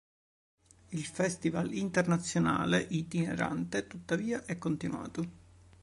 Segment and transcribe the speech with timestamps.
[0.87, 5.29] Il festival internazionale itinerante, tuttavia, è continuato.